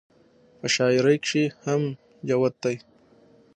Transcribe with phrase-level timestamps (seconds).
[0.59, 1.81] پۀ شاعرۍ کښې هم
[2.27, 2.73] جوت دے-